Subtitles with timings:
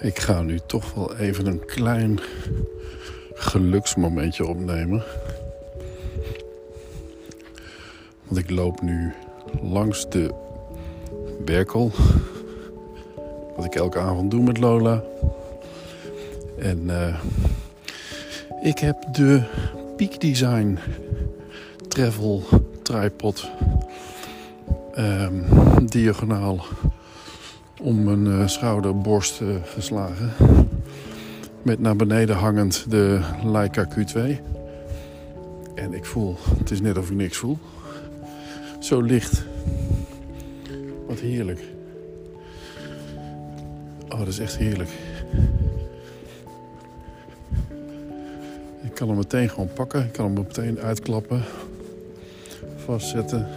[0.00, 2.18] Ik ga nu toch wel even een klein
[3.34, 5.04] geluksmomentje opnemen.
[8.24, 9.12] Want ik loop nu
[9.62, 10.34] langs de
[11.44, 11.92] Berkel.
[13.56, 15.02] Wat ik elke avond doe met Lola.
[16.58, 17.20] En uh,
[18.62, 19.42] ik heb de
[19.96, 20.78] Peak Design
[21.88, 22.42] Travel
[22.82, 23.50] Tripod
[24.98, 25.44] um,
[25.86, 26.64] diagonaal
[27.80, 30.32] om mijn uh, schouderborst uh, geslagen.
[31.62, 34.20] Met naar beneden hangend de Leica Q2.
[35.74, 37.58] En ik voel, het is net of ik niks voel.
[38.78, 39.44] Zo licht.
[41.06, 41.60] Wat heerlijk.
[44.08, 44.90] Oh, dat is echt heerlijk.
[48.82, 50.04] Ik kan hem meteen gewoon pakken.
[50.04, 51.42] Ik kan hem meteen uitklappen.
[52.76, 53.48] Vastzetten.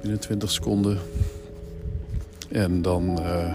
[0.00, 0.98] Binnen 20 seconden.
[2.52, 3.54] En dan uh,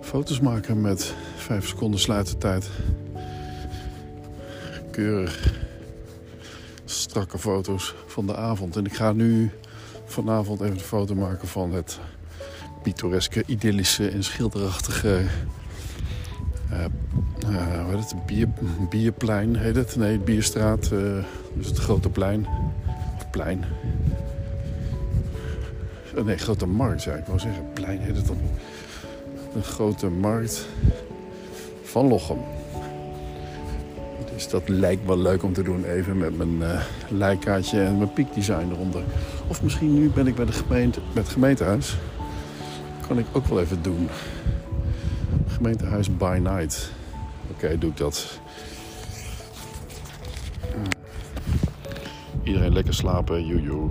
[0.00, 2.70] foto's maken met 5 seconden sluitertijd.
[4.90, 5.52] Keurig.
[6.84, 8.76] Strakke foto's van de avond.
[8.76, 9.50] En ik ga nu
[10.04, 11.98] vanavond even een foto maken van het
[12.82, 15.20] pittoreske, idyllische en schilderachtige
[16.72, 16.84] uh,
[17.50, 18.26] uh, hoe heet het?
[18.26, 18.48] Bier,
[18.88, 19.96] bierplein heet het.
[19.96, 20.88] Nee, Bierstraat.
[21.54, 22.46] Dus het grote plein.
[23.16, 23.64] Of plein.
[26.16, 27.64] Oh, nee, grote markt zou ik wel zeggen.
[27.72, 28.38] Plein heet het dan.
[29.52, 30.66] De grote markt
[31.82, 32.38] van Lochem.
[34.34, 36.56] Dus dat lijkt wel leuk om te doen even met mijn
[37.20, 39.02] uh, en mijn piekdesign eronder.
[39.48, 41.96] Of misschien nu ben ik bij, de gemeente, bij het gemeentehuis.
[43.06, 44.08] Kan ik ook wel even doen.
[45.46, 46.90] Gemeentehuis by night.
[47.50, 48.40] Oké, doe ik dat.
[52.42, 53.88] Iedereen lekker slapen, joejoe.